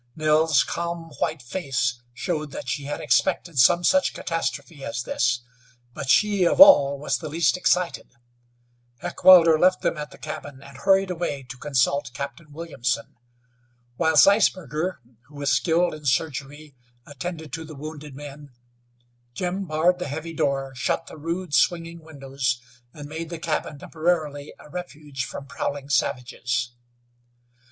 [0.15, 5.41] Nell's calm, white face showed that she had expected some such catastrophe as this,
[5.93, 8.15] but she of all was the least excited.
[9.01, 13.15] Heckewelder left them at the cabin and hurried away to consult Captain Williamson.
[13.97, 16.73] While Zeisberger, who was skilled in surgery,
[17.05, 18.49] attended to the wounded men,
[19.35, 22.59] Jim barred the heavy door, shut the rude, swinging windows,
[22.91, 26.71] and made the cabin temporarily a refuge from prowling savages.